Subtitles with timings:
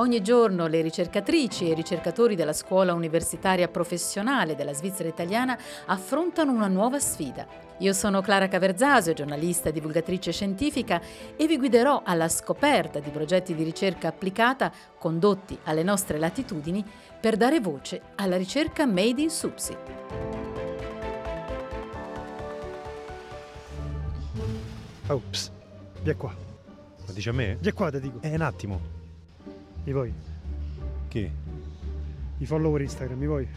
[0.00, 6.52] Ogni giorno le ricercatrici e i ricercatori della scuola universitaria professionale della Svizzera italiana affrontano
[6.52, 7.46] una nuova sfida.
[7.80, 11.02] Io sono Clara Caverzasio, giornalista e divulgatrice scientifica
[11.36, 16.82] e vi guiderò alla scoperta di progetti di ricerca applicata condotti alle nostre latitudini
[17.20, 19.76] per dare voce alla ricerca made in Supsi.
[25.08, 25.50] Ops,
[26.00, 26.34] via qua.
[27.06, 27.58] Ma dice a me?
[27.60, 28.18] Via qua, ti dico.
[28.22, 28.99] Eh, un attimo.
[29.84, 30.12] Mi vuoi?
[31.08, 31.30] Chi?
[32.38, 33.48] I follower Instagram, mi vuoi?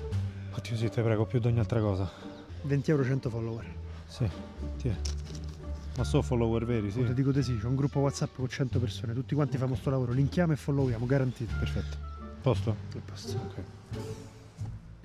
[0.55, 2.09] Oddio sì, te prego, più di ogni altra cosa.
[2.63, 3.65] 20 euro 100 follower.
[4.05, 4.29] Sì,
[4.77, 4.91] ti
[5.97, 7.03] Ma so follower veri, sì.
[7.03, 9.89] Ti dico di sì, c'è un gruppo WhatsApp con 100 persone, tutti quanti fanno sto
[9.89, 11.53] lavoro, linkiamo e followeriamo, garantito.
[11.57, 11.97] Perfetto.
[12.41, 12.69] Posto?
[12.71, 13.37] A posto.
[13.37, 13.63] Ok.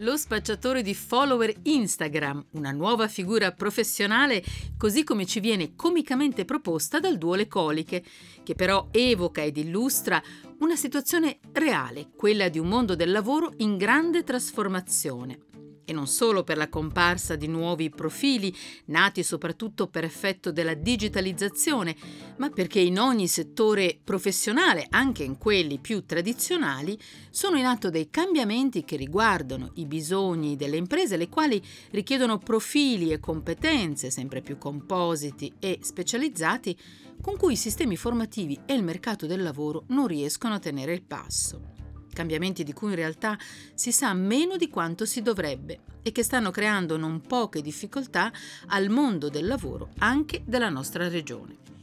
[0.02, 4.44] Lo spacciatore di follower Instagram, una nuova figura professionale
[4.76, 8.04] così come ci viene comicamente proposta dal duo Le Coliche,
[8.44, 10.22] che però evoca ed illustra
[10.60, 15.46] una situazione reale, quella di un mondo del lavoro in grande trasformazione
[15.88, 18.54] e non solo per la comparsa di nuovi profili,
[18.86, 21.96] nati soprattutto per effetto della digitalizzazione,
[22.36, 26.98] ma perché in ogni settore professionale, anche in quelli più tradizionali,
[27.30, 33.10] sono in atto dei cambiamenti che riguardano i bisogni delle imprese, le quali richiedono profili
[33.10, 36.76] e competenze sempre più compositi e specializzati
[37.22, 41.02] con cui i sistemi formativi e il mercato del lavoro non riescono a tenere il
[41.02, 41.77] passo
[42.12, 43.38] cambiamenti di cui in realtà
[43.74, 48.32] si sa meno di quanto si dovrebbe e che stanno creando non poche difficoltà
[48.68, 51.77] al mondo del lavoro anche della nostra regione.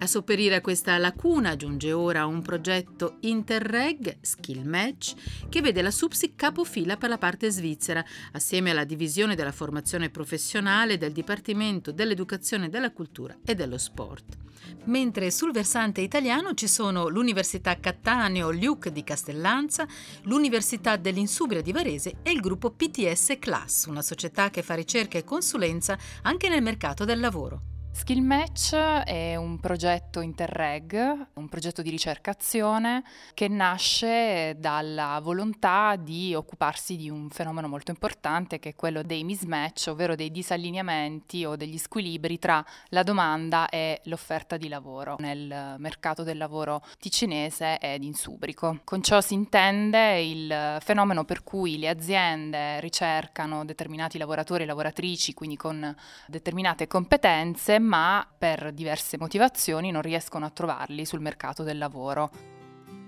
[0.00, 5.14] A sopperire a questa lacuna giunge ora un progetto Interreg Skill Match
[5.48, 10.98] che vede la SUPSI capofila per la parte svizzera, assieme alla divisione della formazione professionale
[10.98, 14.36] del Dipartimento dell'Educazione, della Cultura e dello Sport.
[14.84, 19.84] Mentre sul versante italiano ci sono l'Università Cattaneo Luc di Castellanza,
[20.22, 25.24] l'Università dell'Insubria di Varese e il gruppo PTS Class, una società che fa ricerca e
[25.24, 27.77] consulenza anche nel mercato del lavoro.
[27.98, 33.02] Skill Match è un progetto Interreg, un progetto di ricerca-azione
[33.34, 39.24] che nasce dalla volontà di occuparsi di un fenomeno molto importante che è quello dei
[39.24, 45.74] mismatch, ovvero dei disallineamenti o degli squilibri tra la domanda e l'offerta di lavoro nel
[45.78, 48.78] mercato del lavoro ticinese ed in Subrico.
[48.84, 55.34] Con ciò si intende il fenomeno per cui le aziende ricercano determinati lavoratori e lavoratrici,
[55.34, 55.94] quindi con
[56.28, 62.30] determinate competenze, ma per diverse motivazioni non riescono a trovarli sul mercato del lavoro.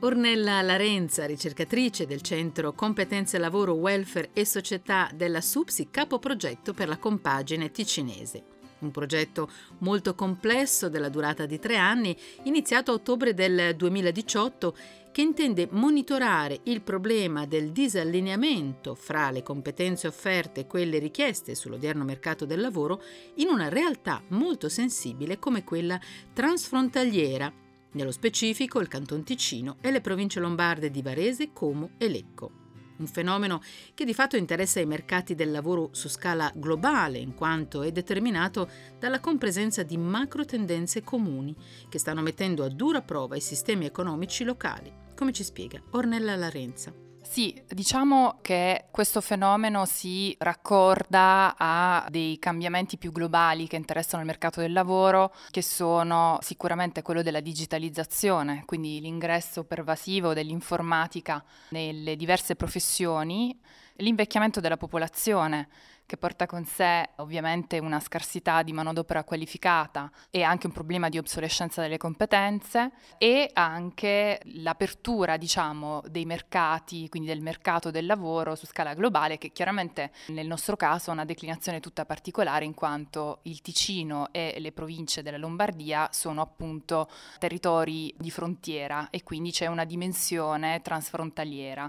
[0.00, 6.96] Ornella Larenza, ricercatrice del Centro Competenze Lavoro, Welfare e Società della SUPSI, capoprogetto per la
[6.96, 8.59] compagine ticinese.
[8.80, 14.74] Un progetto molto complesso della durata di tre anni, iniziato a ottobre del 2018
[15.12, 22.04] che intende monitorare il problema del disallineamento fra le competenze offerte e quelle richieste sull'odierno
[22.04, 23.02] mercato del lavoro
[23.36, 26.00] in una realtà molto sensibile come quella
[26.32, 27.52] transfrontaliera,
[27.92, 32.69] nello specifico il Canton Ticino e le province lombarde di Varese, Como e Lecco
[33.00, 33.60] un fenomeno
[33.94, 38.68] che di fatto interessa i mercati del lavoro su scala globale, in quanto è determinato
[38.98, 41.54] dalla compresenza di macro tendenze comuni
[41.88, 47.09] che stanno mettendo a dura prova i sistemi economici locali, come ci spiega Ornella Larenza.
[47.30, 54.26] Sì, diciamo che questo fenomeno si raccorda a dei cambiamenti più globali che interessano il
[54.26, 62.56] mercato del lavoro, che sono sicuramente quello della digitalizzazione, quindi l'ingresso pervasivo dell'informatica nelle diverse
[62.56, 63.56] professioni,
[63.98, 65.68] l'invecchiamento della popolazione
[66.10, 71.18] che porta con sé ovviamente una scarsità di manodopera qualificata e anche un problema di
[71.18, 78.66] obsolescenza delle competenze e anche l'apertura, diciamo, dei mercati, quindi del mercato del lavoro su
[78.66, 83.60] scala globale che chiaramente nel nostro caso ha una declinazione tutta particolare in quanto il
[83.60, 87.08] Ticino e le province della Lombardia sono appunto
[87.38, 91.88] territori di frontiera e quindi c'è una dimensione transfrontaliera.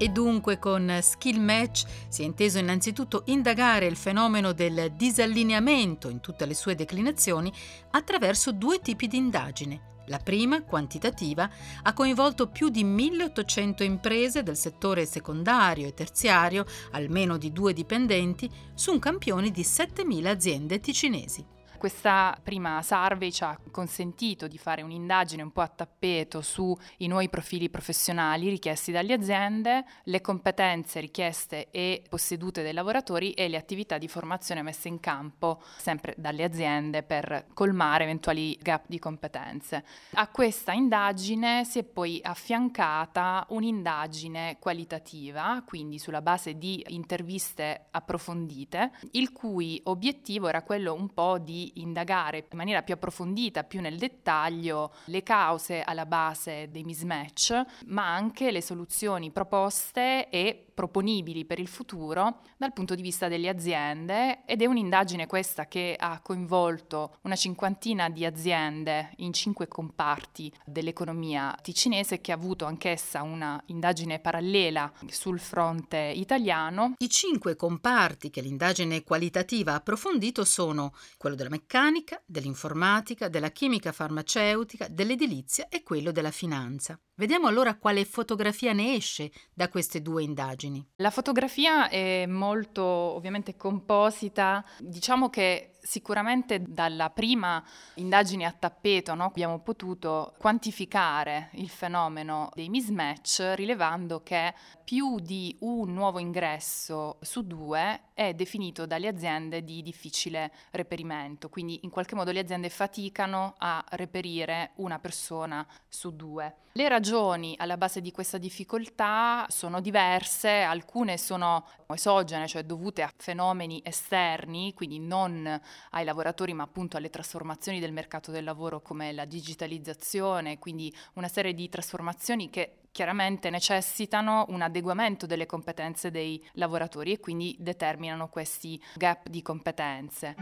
[0.00, 6.20] E dunque con Skill Match si è inteso innanzitutto indagare il fenomeno del disallineamento in
[6.20, 7.52] tutte le sue declinazioni
[7.90, 9.96] attraverso due tipi di indagine.
[10.06, 11.50] La prima, quantitativa,
[11.82, 18.48] ha coinvolto più di 1800 imprese del settore secondario e terziario, almeno di due dipendenti,
[18.74, 21.44] su un campione di 7000 aziende ticinesi.
[21.78, 26.76] Questa prima survey ci ha consentito di fare un'indagine un po' a tappeto sui
[27.06, 33.56] nuovi profili professionali richiesti dalle aziende, le competenze richieste e possedute dai lavoratori e le
[33.56, 39.84] attività di formazione messe in campo sempre dalle aziende per colmare eventuali gap di competenze.
[40.14, 48.90] A questa indagine si è poi affiancata un'indagine qualitativa, quindi sulla base di interviste approfondite,
[49.12, 53.98] il cui obiettivo era quello un po' di indagare in maniera più approfondita, più nel
[53.98, 61.58] dettaglio, le cause alla base dei mismatch, ma anche le soluzioni proposte e proponibili per
[61.58, 67.16] il futuro dal punto di vista delle aziende ed è un'indagine questa che ha coinvolto
[67.22, 74.20] una cinquantina di aziende in cinque comparti dell'economia ticinese che ha avuto anch'essa una indagine
[74.20, 76.94] parallela sul fronte italiano.
[76.98, 83.92] I cinque comparti che l'indagine qualitativa ha approfondito sono quello della meccanica, dell'informatica, della chimica
[83.92, 86.98] farmaceutica, dell'edilizia e quello della finanza.
[87.14, 90.86] Vediamo allora quale fotografia ne esce da queste due indagini.
[90.96, 97.62] La fotografia è molto ovviamente composita, diciamo che Sicuramente dalla prima
[97.94, 104.54] indagine a tappeto no, abbiamo potuto quantificare il fenomeno dei mismatch rilevando che
[104.84, 111.80] più di un nuovo ingresso su due è definito dalle aziende di difficile reperimento, quindi
[111.84, 116.56] in qualche modo le aziende faticano a reperire una persona su due.
[116.78, 123.12] Le ragioni alla base di questa difficoltà sono diverse, alcune sono esogene, cioè dovute a
[123.16, 125.60] fenomeni esterni, quindi non
[125.90, 131.26] ai lavoratori ma appunto alle trasformazioni del mercato del lavoro come la digitalizzazione, quindi una
[131.26, 138.28] serie di trasformazioni che chiaramente necessitano un adeguamento delle competenze dei lavoratori e quindi determinano
[138.28, 140.36] questi gap di competenze.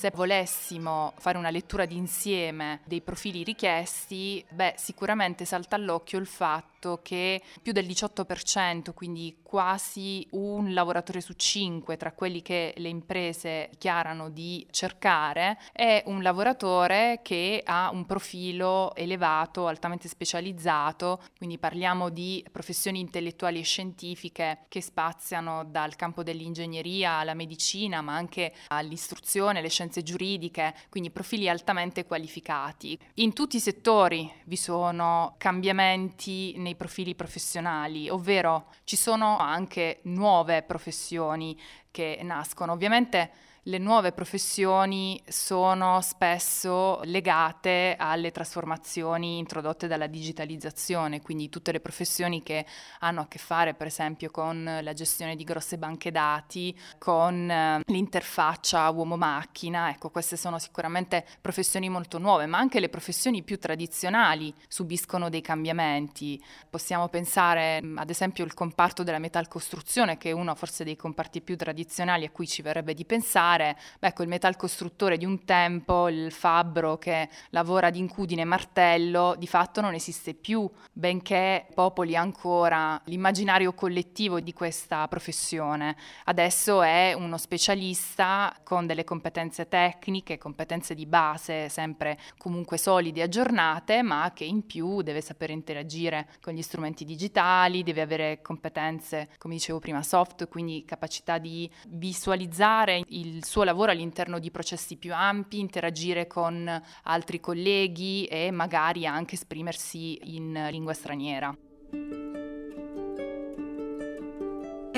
[0.00, 7.00] Se volessimo fare una lettura d'insieme dei profili richiesti, beh, sicuramente salta all'occhio il fatto
[7.02, 13.68] che più del 18%, quindi quasi un lavoratore su cinque tra quelli che le imprese
[13.72, 22.08] dichiarano di cercare, è un lavoratore che ha un profilo elevato, altamente specializzato, quindi parliamo
[22.08, 29.58] di professioni intellettuali e scientifiche che spaziano dal campo dell'ingegneria alla medicina, ma anche all'istruzione,
[29.58, 32.98] alle scienze scienze giuridiche, quindi profili altamente qualificati.
[33.14, 40.62] In tutti i settori vi sono cambiamenti nei profili professionali, ovvero ci sono anche nuove
[40.62, 41.58] professioni
[41.90, 42.72] che nascono.
[42.72, 43.30] Ovviamente
[43.64, 52.42] le nuove professioni sono spesso legate alle trasformazioni introdotte dalla digitalizzazione, quindi tutte le professioni
[52.42, 52.64] che
[53.00, 57.82] hanno a che fare per esempio con la gestione di grosse banche dati, con eh,
[57.84, 64.54] l'interfaccia uomo-macchina, ecco queste sono sicuramente professioni molto nuove, ma anche le professioni più tradizionali
[64.68, 66.42] subiscono dei cambiamenti.
[66.70, 71.58] Possiamo pensare ad esempio al comparto della metalcostruzione che è uno forse dei comparti più
[71.58, 76.30] tradizionali a cui ci verrebbe di pensare pensare, ecco, il metalcostruttore di un tempo, il
[76.30, 83.00] fabbro che lavora ad incudine e martello, di fatto non esiste più, benché popoli ancora
[83.04, 85.96] l'immaginario collettivo di questa professione.
[86.24, 93.24] Adesso è uno specialista con delle competenze tecniche, competenze di base sempre comunque solide e
[93.24, 99.30] aggiornate, ma che in più deve sapere interagire con gli strumenti digitali, deve avere competenze,
[99.38, 104.96] come dicevo prima, soft, quindi capacità di visualizzare il il suo lavoro all'interno di processi
[104.96, 111.56] più ampi, interagire con altri colleghi e magari anche esprimersi in lingua straniera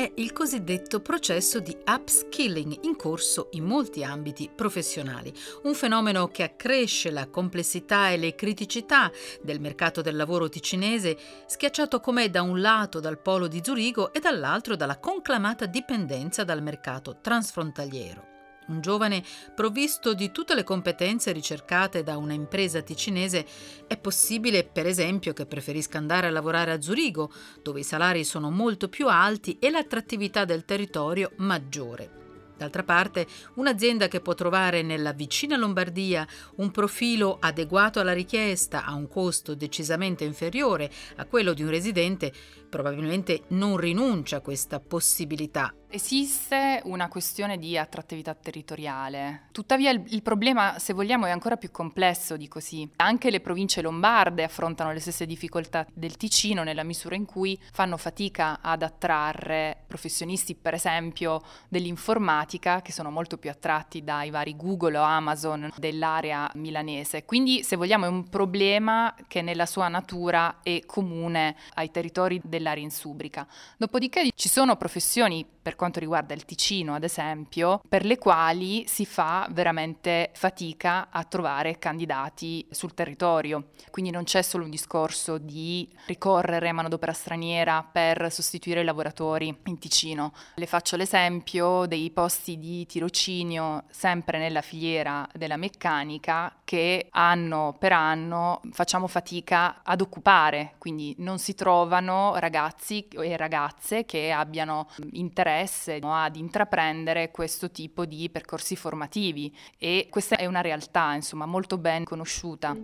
[0.02, 5.32] è il cosiddetto processo di upskilling in corso in molti ambiti professionali,
[5.62, 12.00] un fenomeno che accresce la complessità e le criticità del mercato del lavoro ticinese, schiacciato
[12.00, 17.18] com'è da un lato dal polo di Zurigo e dall'altro dalla conclamata dipendenza dal mercato
[17.20, 18.31] transfrontaliero.
[18.72, 19.22] Un giovane
[19.54, 23.44] provvisto di tutte le competenze ricercate da una impresa ticinese
[23.86, 27.30] è possibile, per esempio, che preferisca andare a lavorare a Zurigo,
[27.62, 32.20] dove i salari sono molto più alti e l'attrattività del territorio maggiore.
[32.56, 33.26] D'altra parte,
[33.56, 36.26] un'azienda che può trovare nella vicina Lombardia
[36.56, 42.32] un profilo adeguato alla richiesta a un costo decisamente inferiore a quello di un residente,
[42.70, 50.22] probabilmente non rinuncia a questa possibilità Esiste una questione di attrattività territoriale, tuttavia il, il,
[50.22, 52.90] problema, se vogliamo, è ancora più complesso di così.
[52.96, 57.98] Anche le province lombarde affrontano le stesse difficoltà del Ticino nella misura in cui fanno
[57.98, 64.96] fatica ad attrarre professionisti, per esempio, dell'informatica, che sono molto più attratti dai vari Google
[64.96, 67.26] o Amazon dell'area milanese.
[67.26, 72.82] Quindi, se vogliamo, è un problema che nella sua natura è comune ai territori dell'area
[72.82, 73.46] insubrica.
[73.76, 79.04] Dopodiché ci sono professioni per quanto riguarda il Ticino, ad esempio, per le quali si
[79.04, 83.70] fa veramente fatica a trovare candidati sul territorio.
[83.90, 89.58] Quindi non c'è solo un discorso di ricorrere a manodopera straniera per sostituire i lavoratori
[89.64, 90.32] in Ticino.
[90.54, 97.92] Le faccio l'esempio dei posti di tirocinio sempre nella filiera della meccanica che anno per
[97.92, 105.98] anno facciamo fatica ad occupare, quindi non si trovano ragazzi e ragazze che abbiano interesse
[106.00, 112.04] ad intraprendere questo tipo di percorsi formativi e questa è una realtà insomma molto ben
[112.04, 112.74] conosciuta.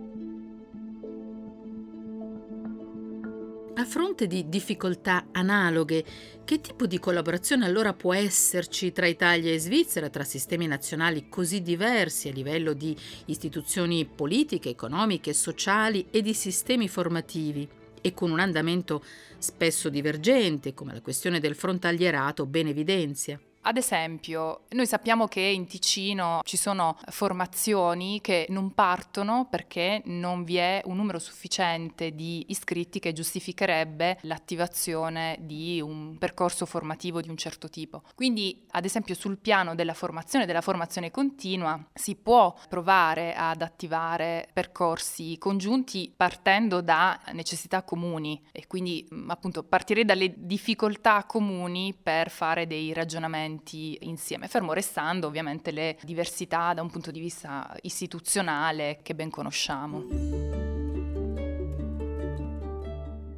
[3.79, 6.03] A fronte di difficoltà analoghe,
[6.43, 11.61] che tipo di collaborazione allora può esserci tra Italia e Svizzera, tra sistemi nazionali così
[11.61, 12.93] diversi a livello di
[13.27, 17.65] istituzioni politiche, economiche, sociali e di sistemi formativi,
[18.01, 19.01] e con un andamento
[19.37, 23.39] spesso divergente, come la questione del frontalierato ben evidenzia?
[23.61, 30.43] Ad esempio, noi sappiamo che in Ticino ci sono formazioni che non partono perché non
[30.45, 37.29] vi è un numero sufficiente di iscritti che giustificherebbe l'attivazione di un percorso formativo di
[37.29, 38.03] un certo tipo.
[38.15, 44.47] Quindi, ad esempio, sul piano della formazione, della formazione continua, si può provare ad attivare
[44.53, 52.65] percorsi congiunti partendo da necessità comuni e quindi appunto partire dalle difficoltà comuni per fare
[52.65, 58.99] dei ragionamenti strumenti insieme, fermo restando ovviamente le diversità da un punto di vista istituzionale
[59.01, 60.57] che ben conosciamo.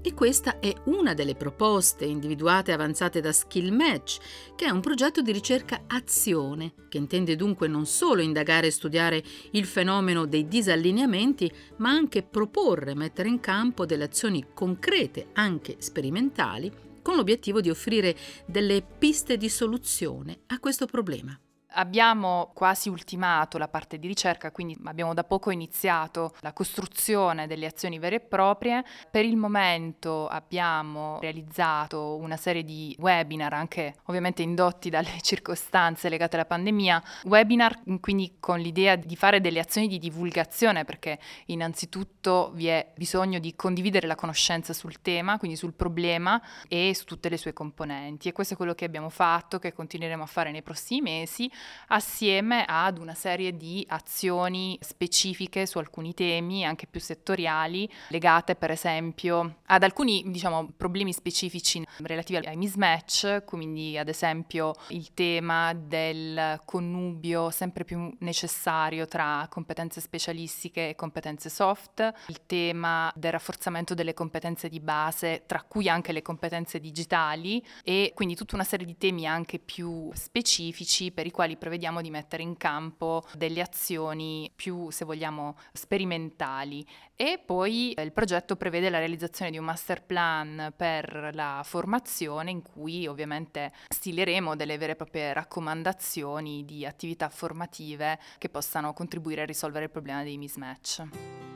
[0.04, 4.18] E questa è una delle proposte individuate e avanzate da Skill Match,
[4.56, 9.24] che è un progetto di ricerca azione, che intende dunque non solo indagare e studiare
[9.52, 15.76] il fenomeno dei disallineamenti, ma anche proporre e mettere in campo delle azioni concrete, anche
[15.78, 18.16] sperimentali, con l'obiettivo di offrire
[18.46, 21.38] delle piste di soluzione a questo problema.
[21.74, 27.66] Abbiamo quasi ultimato la parte di ricerca, quindi abbiamo da poco iniziato la costruzione delle
[27.66, 28.84] azioni vere e proprie.
[29.10, 36.36] Per il momento abbiamo realizzato una serie di webinar, anche ovviamente indotti dalle circostanze legate
[36.36, 42.68] alla pandemia, webinar quindi con l'idea di fare delle azioni di divulgazione, perché innanzitutto vi
[42.68, 47.38] è bisogno di condividere la conoscenza sul tema, quindi sul problema e su tutte le
[47.38, 48.28] sue componenti.
[48.28, 51.50] E questo è quello che abbiamo fatto, che continueremo a fare nei prossimi mesi
[51.88, 58.72] assieme ad una serie di azioni specifiche su alcuni temi, anche più settoriali, legate per
[58.72, 66.60] esempio ad alcuni diciamo, problemi specifici relativi ai mismatch, quindi ad esempio il tema del
[66.66, 74.14] connubio sempre più necessario tra competenze specialistiche e competenze soft, il tema del rafforzamento delle
[74.14, 78.98] competenze di base, tra cui anche le competenze digitali e quindi tutta una serie di
[78.98, 84.52] temi anche più specifici per i quali quali prevediamo di mettere in campo delle azioni
[84.56, 86.86] più, se vogliamo, sperimentali.
[87.16, 92.52] E poi eh, il progetto prevede la realizzazione di un master plan per la formazione
[92.52, 99.42] in cui ovviamente stileremo delle vere e proprie raccomandazioni di attività formative che possano contribuire
[99.42, 101.51] a risolvere il problema dei mismatch.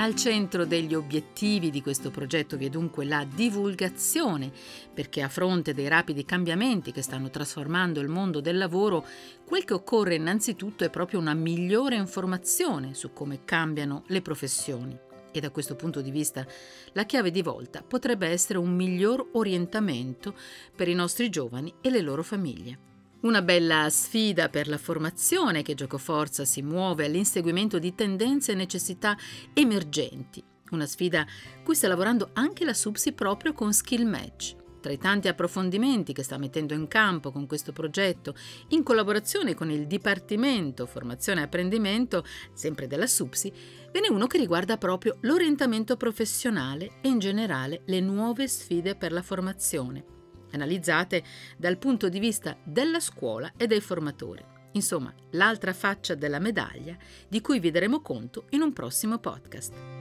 [0.00, 4.50] Al centro degli obiettivi di questo progetto vi è dunque la divulgazione,
[4.94, 9.04] perché a fronte dei rapidi cambiamenti che stanno trasformando il mondo del lavoro,
[9.44, 14.98] quel che occorre innanzitutto è proprio una migliore informazione su come cambiano le professioni.
[15.32, 16.46] E da questo punto di vista
[16.92, 20.34] la chiave di volta potrebbe essere un miglior orientamento
[20.74, 22.89] per i nostri giovani e le loro famiglie.
[23.22, 29.14] Una bella sfida per la formazione che Giocoforza si muove all'inseguimento di tendenze e necessità
[29.52, 30.42] emergenti.
[30.70, 31.26] Una sfida
[31.62, 34.56] cui sta lavorando anche la Subsi proprio con Skill Match.
[34.80, 38.34] Tra i tanti approfondimenti che sta mettendo in campo con questo progetto,
[38.68, 42.24] in collaborazione con il Dipartimento Formazione e Apprendimento,
[42.54, 43.52] sempre della SUPSI,
[43.92, 49.12] ve n'è uno che riguarda proprio l'orientamento professionale e in generale le nuove sfide per
[49.12, 50.18] la formazione
[50.52, 51.22] analizzate
[51.56, 54.44] dal punto di vista della scuola e dei formatori.
[54.72, 56.96] Insomma, l'altra faccia della medaglia
[57.28, 59.99] di cui vi daremo conto in un prossimo podcast.